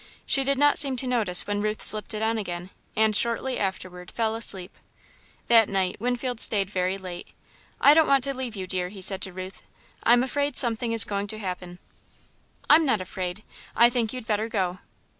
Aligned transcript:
She 0.25 0.43
did 0.43 0.57
not 0.57 0.79
seem 0.79 0.97
to 0.97 1.05
notice 1.05 1.45
when 1.45 1.61
Ruth 1.61 1.83
slipped 1.83 2.15
it 2.15 2.23
on 2.23 2.39
again, 2.39 2.71
and, 2.95 3.15
shortly 3.15 3.59
afterward, 3.59 4.09
fell 4.09 4.33
asleep. 4.33 4.75
That 5.45 5.69
night 5.69 5.97
Winfield 6.01 6.39
stayed 6.39 6.71
very 6.71 6.97
late. 6.97 7.27
"I 7.79 7.93
don't 7.93 8.07
want 8.07 8.23
to 8.23 8.33
leave 8.33 8.55
you, 8.55 8.65
dear," 8.65 8.89
he 8.89 8.99
said 8.99 9.21
to 9.21 9.31
Ruth. 9.31 9.61
"I'm 10.01 10.23
afraid 10.23 10.57
something 10.57 10.91
is 10.91 11.05
going 11.05 11.27
to 11.27 11.37
happen." 11.37 11.77
"I'm 12.67 12.83
not 12.83 12.99
afraid 12.99 13.43
I 13.75 13.91
think 13.91 14.11
you'd 14.11 14.25
better 14.25 14.49
go." 14.49 14.79